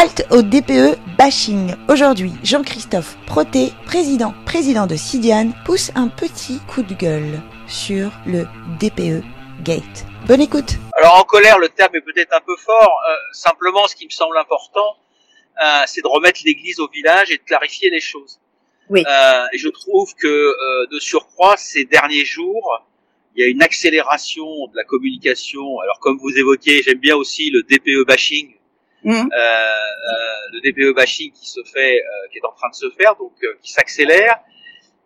[0.00, 1.74] Halte au DPE bashing.
[1.88, 8.46] Aujourd'hui, Jean-Christophe Proté, président, président de Sidiane, pousse un petit coup de gueule sur le
[8.78, 9.24] DPE
[9.64, 10.06] Gate.
[10.28, 10.74] Bonne écoute.
[10.96, 12.96] Alors en colère, le terme est peut-être un peu fort.
[13.10, 14.94] Euh, simplement, ce qui me semble important,
[15.60, 18.38] euh, c'est de remettre l'église au village et de clarifier les choses.
[18.90, 19.02] Oui.
[19.04, 22.86] Euh, et je trouve que euh, de surcroît, ces derniers jours,
[23.34, 25.80] il y a une accélération de la communication.
[25.80, 28.57] Alors comme vous évoquez, j'aime bien aussi le DPE bashing.
[29.08, 29.12] Mmh.
[29.12, 32.90] Euh, euh, le DPE bashing qui se fait, euh, qui est en train de se
[32.90, 34.38] faire, donc euh, qui s'accélère.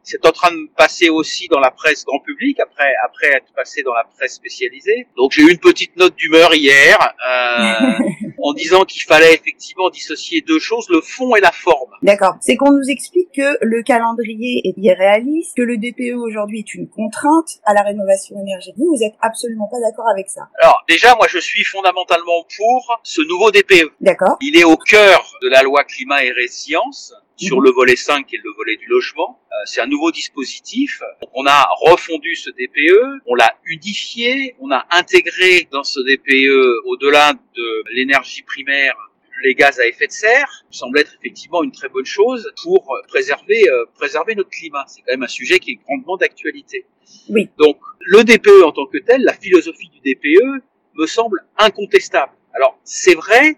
[0.03, 3.85] C'est en train de passer aussi dans la presse grand public, après après être passé
[3.85, 5.07] dans la presse spécialisée.
[5.17, 7.93] Donc j'ai eu une petite note d'humeur hier, euh,
[8.43, 11.93] en disant qu'il fallait effectivement dissocier deux choses, le fond et la forme.
[12.03, 12.35] D'accord.
[12.41, 16.89] C'est qu'on nous explique que le calendrier est irréaliste, que le DPE aujourd'hui est une
[16.89, 18.75] contrainte à la rénovation énergétique.
[18.77, 20.49] Vous, vous êtes absolument pas d'accord avec ça.
[20.61, 23.93] Alors déjà, moi je suis fondamentalement pour ce nouveau DPE.
[24.01, 24.37] D'accord.
[24.41, 27.15] Il est au cœur de la loi climat et résilience
[27.47, 29.41] sur le volet 5 et le volet du logement.
[29.51, 31.01] Euh, c'est un nouveau dispositif.
[31.21, 36.87] Donc, on a refondu ce DPE, on l'a unifié, on a intégré dans ce DPE,
[36.87, 38.95] au-delà de l'énergie primaire,
[39.43, 43.69] les gaz à effet de serre, semble être effectivement une très bonne chose pour préserver,
[43.69, 44.85] euh, préserver notre climat.
[44.87, 46.87] C'est quand même un sujet qui est grandement d'actualité.
[47.29, 47.49] Oui.
[47.59, 50.63] Donc, le DPE en tant que tel, la philosophie du DPE,
[50.95, 52.33] me semble incontestable.
[52.55, 53.57] Alors, c'est vrai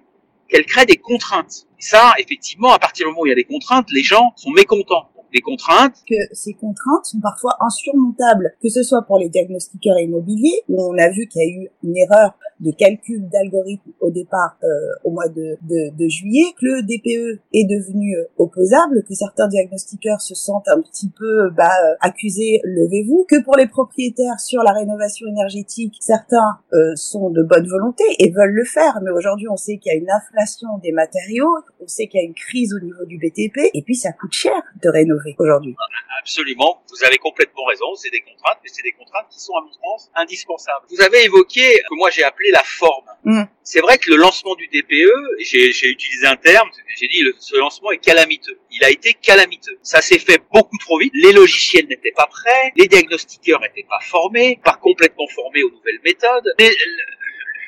[0.48, 1.66] qu'elle crée des contraintes.
[1.86, 4.50] Ça, effectivement, à partir du moment où il y a des contraintes, les gens sont
[4.52, 5.10] mécontents.
[5.34, 10.62] Des contraintes, Que ces contraintes sont parfois insurmontables, que ce soit pour les diagnostiqueurs immobiliers,
[10.68, 14.56] où on a vu qu'il y a eu une erreur de calcul d'algorithme au départ
[14.62, 14.68] euh,
[15.02, 19.48] au mois de, de, de juillet, que le DPE est devenu euh, opposable, que certains
[19.48, 24.62] diagnostiqueurs se sentent un petit peu bah, euh, accusés, levez-vous, que pour les propriétaires sur
[24.62, 29.48] la rénovation énergétique, certains euh, sont de bonne volonté et veulent le faire, mais aujourd'hui
[29.48, 32.34] on sait qu'il y a une inflation des matériaux, on sait qu'il y a une
[32.34, 35.74] crise au niveau du BTP, et puis ça coûte cher de rénover aujourd'hui.
[36.20, 39.60] absolument, vous avez complètement raison, c'est des contraintes, mais c'est des contraintes qui sont, à
[39.60, 40.86] mon sens, indispensables.
[40.90, 43.04] Vous avez évoqué ce que moi j'ai appelé la forme.
[43.24, 43.44] Mm.
[43.62, 47.34] C'est vrai que le lancement du DPE, j'ai j'ai utilisé un terme, j'ai dit le,
[47.38, 48.58] ce lancement est calamiteux.
[48.70, 49.78] Il a été calamiteux.
[49.82, 51.12] Ça s'est fait beaucoup trop vite.
[51.14, 56.00] Les logiciels n'étaient pas prêts, les diagnostiqueurs n'étaient pas formés, pas complètement formés aux nouvelles
[56.04, 56.54] méthodes.
[56.58, 56.70] Les,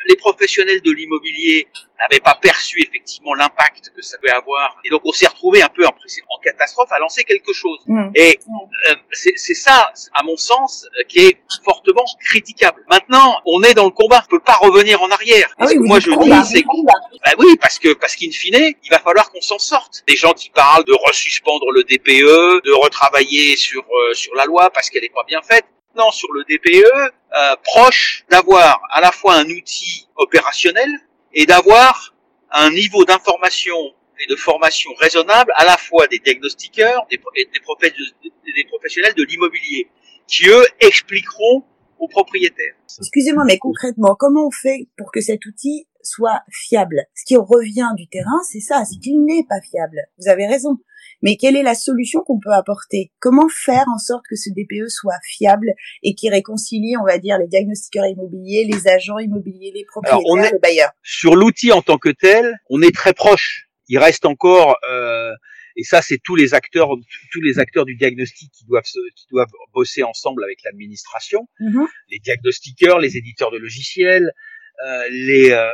[0.08, 1.68] les professionnels de l'immobilier
[1.98, 4.76] n'avaient pas perçu effectivement l'impact que ça pouvait avoir.
[4.84, 7.78] Et donc on s'est retrouvé un peu en, en catastrophe à lancer quelque chose.
[7.86, 8.10] Mm.
[8.14, 8.38] Et
[8.90, 12.84] euh, c'est ça, à mon sens, euh, qui est fortement critiquable.
[12.90, 15.54] Maintenant, on est dans le combat, on peut pas revenir en arrière.
[15.58, 18.56] Ah oui, que moi je combat, dis, c'est bah oui, parce que parce qu'in fine,
[18.56, 20.04] il va falloir qu'on s'en sorte.
[20.06, 24.70] Des gens qui parlent de resuspendre le DPE, de retravailler sur euh, sur la loi
[24.70, 25.64] parce qu'elle est pas bien faite.
[26.12, 30.90] Sur le DPE, euh, proche d'avoir à la fois un outil opérationnel
[31.32, 32.14] et d'avoir
[32.50, 33.76] un niveau d'information
[34.20, 39.88] et de formation raisonnable à la fois des diagnostiqueurs et des professionnels de l'immobilier
[40.26, 41.64] qui eux expliqueront
[41.98, 42.74] aux propriétaires.
[42.98, 47.06] Excusez-moi, mais concrètement, comment on fait pour que cet outil soit fiable?
[47.14, 49.98] Ce qui revient du terrain, c'est ça, c'est qu'il n'est pas fiable.
[50.18, 50.78] Vous avez raison.
[51.22, 53.12] Mais quelle est la solution qu'on peut apporter?
[53.20, 55.68] Comment faire en sorte que ce DPE soit fiable
[56.02, 60.38] et qui réconcilie, on va dire, les diagnostiqueurs immobiliers, les agents immobiliers, les propriétaires, on
[60.42, 60.90] est- les bailleurs?
[61.02, 63.68] Sur l'outil en tant que tel, on est très proche.
[63.88, 65.32] Il reste encore euh,
[65.76, 66.88] et ça c'est tous les acteurs
[67.32, 71.46] tous les acteurs du diagnostic qui doivent se- qui doivent bosser ensemble avec l'administration.
[71.60, 71.86] Mhm.
[72.10, 74.30] les diagnostiqueurs, les éditeurs de logiciels,
[74.86, 75.70] euh, les, euh, euh,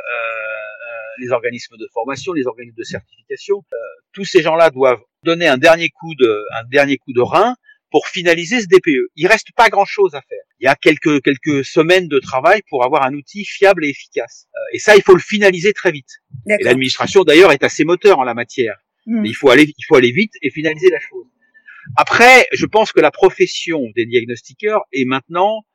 [1.19, 3.63] les organismes de formation, les organismes de certification.
[3.73, 3.77] Euh,
[4.13, 7.55] tous ces gens-là doivent donner un dernier coup de, un dernier coup de rein
[7.91, 9.11] pour finaliser ce DPE.
[9.15, 10.43] Il reste pas grand-chose à faire.
[10.59, 14.47] Il y a quelques quelques semaines de travail pour avoir un outil fiable et efficace.
[14.55, 16.09] Euh, et ça, il faut le finaliser très vite.
[16.47, 18.75] Et l'administration d'ailleurs est assez moteur en la matière.
[19.05, 19.21] Mhm.
[19.21, 21.27] Mais il faut aller, il faut aller vite et finaliser la chose.
[21.95, 25.65] Après, je pense que la profession des diagnostiqueurs est maintenant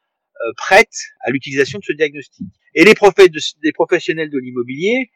[0.44, 2.46] euh, prête à l'utilisation de ce diagnostic.
[2.74, 2.94] Et les,
[3.62, 5.10] des professionnels de l'immobilier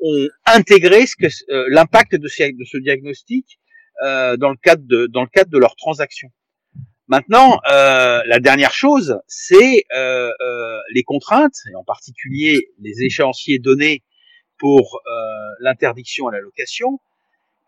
[0.00, 3.58] ont intégré ce que euh, l'impact de ce diagnostic
[4.02, 6.30] euh, dans le cadre de dans le cadre de leurs transactions.
[7.06, 13.58] Maintenant, euh, la dernière chose, c'est euh, euh, les contraintes, et en particulier les échéanciers
[13.58, 14.02] donnés
[14.58, 15.10] pour euh,
[15.60, 16.98] l'interdiction à la location.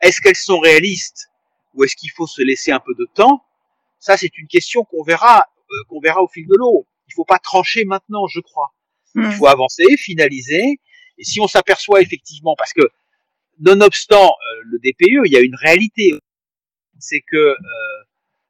[0.01, 1.29] Est-ce qu'elles sont réalistes
[1.75, 3.43] ou est-ce qu'il faut se laisser un peu de temps?
[3.99, 5.41] Ça, c'est une question qu'on verra,
[5.71, 6.87] euh, qu'on verra au fil de l'eau.
[7.09, 8.73] Il faut pas trancher maintenant, je crois.
[9.15, 9.33] Il Mhm.
[9.33, 10.81] faut avancer, finaliser.
[11.19, 12.83] Et si on s'aperçoit effectivement, parce que
[13.61, 16.13] nonobstant euh, le DPE, il y a une réalité,
[16.99, 17.55] c'est que euh,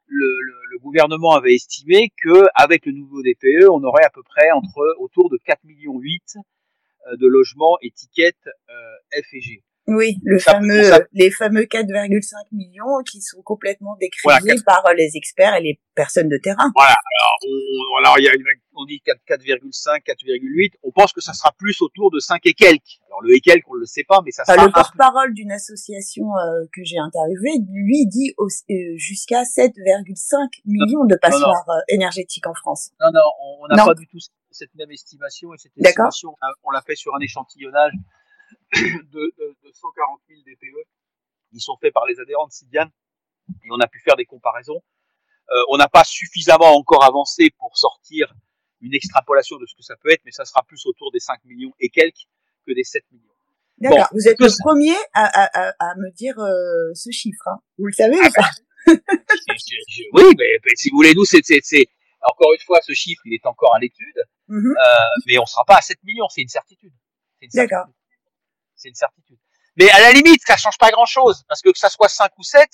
[0.07, 4.95] le, gouvernement avait estimé que avec le nouveau DPE, on aurait à peu près entre
[4.99, 9.63] autour de 4 millions 8 euh, de logements étiquettes euh, F et G.
[9.89, 15.63] Oui, le fameux, les fameux 4,5 millions qui sont complètement décriés par les experts et
[15.63, 16.73] les personnes de terrain.
[16.75, 16.95] Voilà.
[16.95, 18.33] Alors, on, alors il y a
[18.77, 20.75] on dit 4,5, 4,8.
[20.83, 23.01] On pense que ça sera plus autour de 5 et quelques.
[23.07, 24.65] Alors le et quelques, on le sait pas, mais ça sera.
[24.65, 28.47] le porte-parole d'une association euh, que j'ai interviewée, lui dit euh,
[28.97, 32.91] jusqu'à 7,5 millions de passoires euh, énergétiques en France.
[33.01, 33.21] Non, non,
[33.63, 34.19] on n'a pas du tout
[34.51, 36.35] cette même estimation et cette estimation,
[36.65, 37.93] on l'a fait sur un échantillonnage
[38.75, 40.89] de, de, de 140 000 DPE
[41.53, 42.91] qui sont faits par les adhérents de Sidiane
[43.49, 44.83] et on a pu faire des comparaisons.
[45.51, 48.35] Euh, on n'a pas suffisamment encore avancé pour sortir
[48.81, 51.45] une extrapolation de ce que ça peut être, mais ça sera plus autour des 5
[51.45, 52.27] millions et quelques
[52.67, 53.33] que des 7 millions.
[53.79, 54.09] D'accord.
[54.13, 57.47] vous êtes le premier à, à, à, me dire euh, ce chiffre.
[57.47, 57.59] Hein.
[57.79, 58.95] Vous le savez ah, bah,
[60.15, 61.43] Oui, mais, si vous voulez, nous, c'est
[62.23, 64.17] encore une fois, ce chiffre, il est encore à l'étude,
[64.49, 64.71] mm-hmm.
[64.71, 66.93] euh, mais on sera pas à 7 millions, c'est une certitude.
[67.55, 67.87] D'accord
[68.87, 69.39] c'est une certitude.
[69.77, 72.43] Mais à la limite, ça change pas grand-chose, parce que que ça soit 5 ou
[72.43, 72.69] 7,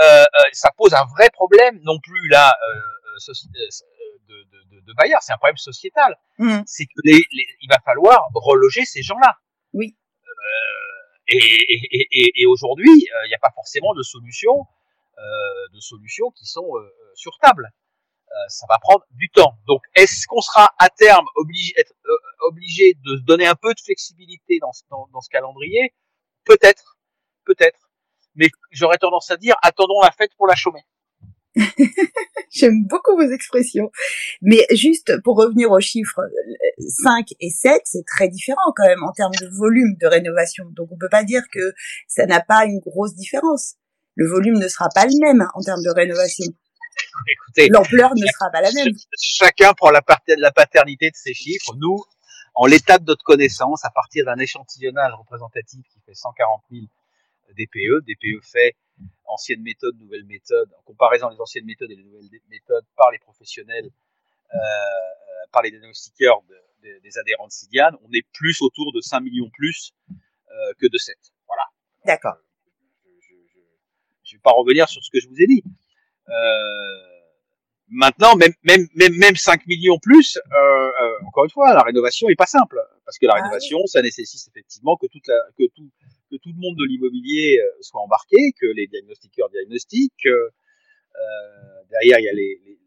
[0.00, 3.32] euh, euh, ça pose un vrai problème, non plus là euh,
[4.28, 6.16] de, de, de Bayard, c'est un problème sociétal.
[6.38, 6.60] Mmh.
[6.66, 9.36] C'est que les, il va falloir reloger ces gens-là.
[9.72, 9.96] Oui.
[11.28, 14.66] et, et, et, et aujourd'hui, il n'y a pas forcément de solutions,
[15.72, 16.70] de solutions qui sont
[17.14, 17.68] sur table.
[18.48, 19.54] Ça va prendre du temps.
[19.66, 23.80] Donc, est-ce qu'on sera à terme obligé, être, euh, obligé de donner un peu de
[23.80, 25.94] flexibilité dans ce, dans, ce calendrier
[26.44, 26.98] Peut-être,
[27.44, 27.90] peut-être.
[28.34, 30.80] Mais j'aurais tendance à dire, attendons la fête pour la chômer.
[32.50, 33.90] J'aime beaucoup vos expressions.
[34.40, 36.20] Mais juste pour revenir aux chiffres
[37.02, 40.64] 5 et 7, c'est très différent quand même en termes de volume de rénovation.
[40.70, 41.72] Donc on peut pas dire que
[42.08, 43.74] ça n'a pas une grosse différence.
[44.14, 46.46] Le volume ne sera pas le même en termes de rénovation.
[47.28, 48.92] Écoutez, l'ampleur ne sera pas la même.
[49.20, 50.02] Chacun prend la,
[50.36, 51.74] la paternité de ses chiffres.
[51.78, 52.02] Nous,
[52.54, 56.84] en l'état de notre connaissance, à partir d'un échantillonnage représentatif qui fait 140 000
[57.56, 58.76] DPE, DPE fait
[59.24, 63.18] ancienne méthode, nouvelle méthode, en comparaison des anciennes méthodes et les nouvelles méthodes par les
[63.18, 63.90] professionnels,
[64.54, 66.42] euh, euh par les diagnostiqueurs
[66.82, 70.96] des adhérents de Sidiane, on est plus autour de 5 millions plus euh, que de
[70.96, 71.16] 7.
[71.46, 71.62] Voilà.
[72.04, 72.36] D'accord.
[74.24, 75.64] Je ne vais pas revenir sur ce que je vous ai dit.
[76.28, 77.20] Euh,
[77.88, 80.89] maintenant, même, même, même, même 5 millions plus, euh, euh,
[81.26, 82.80] encore une fois, la rénovation est pas simple.
[83.04, 85.90] Parce que la ah rénovation, ça nécessite effectivement que, toute la, que, tout,
[86.30, 90.26] que tout le monde de l'immobilier soit embarqué, que les diagnostiqueurs diagnostiquent.
[90.26, 92.78] Euh, derrière, il y a les,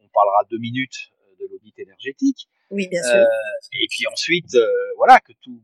[0.00, 2.48] on parlera deux minutes de l'audit énergétique.
[2.70, 3.26] Oui, bien sûr.
[3.72, 4.56] et puis ensuite,
[4.96, 5.60] voilà, que, tout,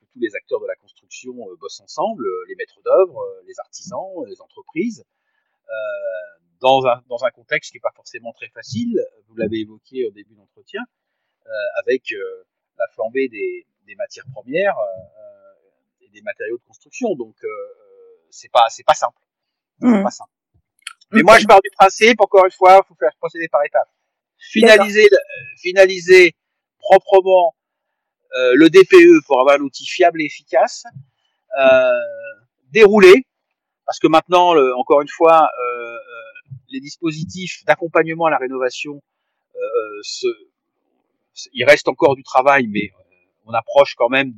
[0.00, 4.40] que tous les acteurs de la construction bossent ensemble, les maîtres d'œuvre, les artisans, les
[4.40, 5.04] entreprises.
[5.72, 9.04] Euh, dans un, dans un contexte qui n'est pas forcément très facile.
[9.26, 11.01] Vous l'avez évoqué au début d'entretien, euh,
[11.76, 12.44] avec euh,
[12.78, 17.14] la flambée des, des matières premières euh, et des matériaux de construction.
[17.14, 17.36] Donc
[18.30, 19.18] c'est pas c'est pas simple.
[19.80, 20.02] Mmh.
[20.02, 20.30] Pas simple.
[21.12, 23.90] Mais moi, je pars du principe, encore une fois, il faut faire procéder par étapes.
[24.38, 25.08] Finaliser,
[25.58, 26.34] finaliser
[26.78, 27.54] proprement
[28.34, 30.84] euh, le DPE pour avoir un outil fiable et efficace.
[31.60, 31.90] Euh,
[32.70, 33.26] dérouler,
[33.84, 35.98] parce que maintenant, le, encore une fois, euh,
[36.70, 39.02] les dispositifs d'accompagnement à la rénovation,
[39.54, 40.00] euh,
[41.52, 43.02] il reste encore du travail, mais euh,
[43.46, 44.32] on approche quand même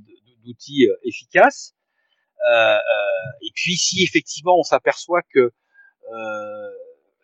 [0.45, 1.75] d'outils euh, efficaces.
[3.43, 5.53] et puis, si effectivement on s'aperçoit que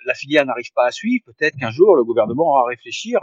[0.06, 3.20] la filière n'arrive pas à suivre, peut-être qu'un jour le gouvernement va réfléchir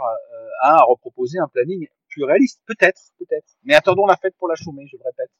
[0.60, 2.62] à reproposer un planning plus réaliste.
[2.66, 3.48] Peut-être, peut-être.
[3.64, 5.30] Mais attendons la fête pour la chômer, je le répète.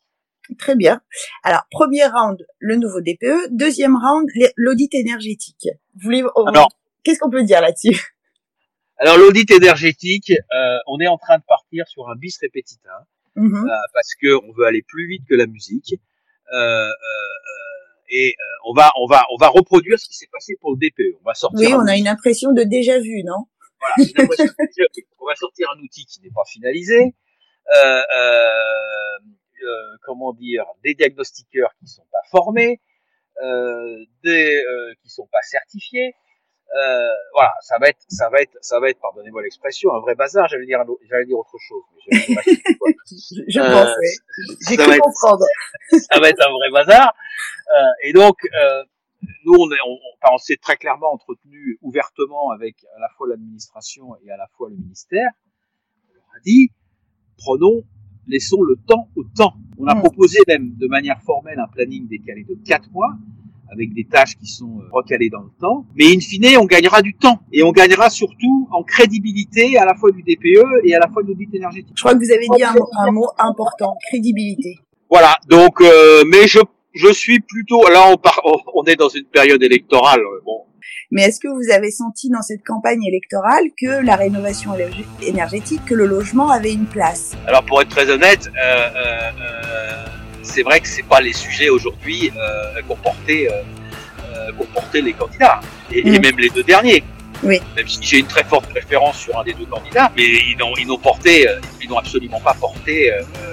[0.59, 1.01] Très bien.
[1.43, 3.51] Alors, premier round, le nouveau DPE.
[3.51, 5.69] Deuxième round, l'audit énergétique.
[5.95, 6.25] Vous voulez,
[7.05, 8.18] qu'est-ce qu'on peut dire là-dessus?
[8.99, 13.71] Alors, l'audit énergétique, euh, on est en train de partir sur un bis répétita, mm-hmm.
[13.71, 15.95] euh, parce que on veut aller plus vite que la musique.
[16.53, 16.91] Euh,
[18.11, 21.19] et on va, on va, on va reproduire ce qui s'est passé pour le DPE.
[21.21, 21.69] On va sortir.
[21.69, 23.45] Oui, on a une impression de déjà vu, non?
[23.81, 24.29] Voilà,
[25.21, 27.15] on va sortir un outil qui n'est pas finalisé.
[27.77, 29.19] Euh, euh,
[29.63, 32.81] euh, comment dire, des diagnostiqueurs qui sont pas formés,
[33.43, 36.15] euh, des euh, qui sont pas certifiés.
[36.77, 40.15] Euh, voilà, ça va être, ça va être, ça va être, pardonnez-moi l'expression, un vrai
[40.15, 40.49] bazar.
[40.49, 41.83] J'allais dire, j'allais dire autre chose.
[42.11, 42.33] Mais je,
[43.07, 45.45] je, je euh, pensais, j'ai cru comprendre.
[45.91, 47.15] ça va être un vrai bazar.
[47.75, 48.85] Euh, et donc, euh,
[49.45, 49.99] nous, on, est, on,
[50.33, 54.69] on s'est très clairement entretenu ouvertement avec à la fois l'administration et à la fois
[54.69, 55.31] le ministère.
[56.11, 56.71] On leur a dit,
[57.39, 57.83] prenons
[58.29, 59.55] laissons le temps au temps.
[59.79, 60.01] On a hmm.
[60.01, 63.15] proposé même de manière formelle un planning décalé de 4 mois,
[63.71, 65.87] avec des tâches qui sont euh, recalées dans le temps.
[65.97, 67.41] Mais in fine, on gagnera du temps.
[67.53, 71.23] Et on gagnera surtout en crédibilité à la fois du DPE et à la fois
[71.23, 71.93] de l'audit énergétique.
[71.95, 74.79] Je crois que vous avez dit un, mot important, crédibilité.
[75.11, 75.37] Voilà.
[75.49, 76.61] Donc, euh, mais je
[76.95, 78.41] je suis plutôt là on, part,
[78.75, 80.21] on est dans une période électorale.
[80.45, 80.65] Bon,
[81.11, 84.73] mais est-ce que vous avez senti dans cette campagne électorale que la rénovation
[85.23, 87.35] énergétique, que le logement avait une place?
[87.47, 89.58] Alors pour être très honnête, euh, euh, euh
[90.49, 93.63] c'est vrai que c'est pas les sujets aujourd'hui euh, qu'ont porté, euh,
[94.95, 95.61] les candidats
[95.93, 97.05] et, et, même les deux derniers.
[97.43, 97.61] Oui.
[97.77, 100.99] Même si j'ai une très forte préférence sur un des deux candidats, mais ils n'ont
[100.99, 101.47] porté,
[101.81, 103.13] ils n'ont absolument pas porté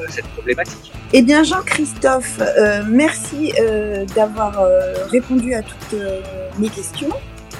[0.09, 0.91] cette problématique.
[1.13, 5.99] Eh bien, Jean-Christophe, euh, merci euh, d'avoir euh, répondu à toutes
[6.57, 7.09] mes questions.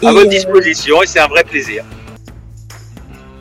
[0.04, 1.86] À votre disposition et c'est un vrai plaisir.